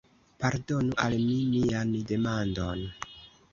[0.43, 2.85] Pardonu al mi mian demandon!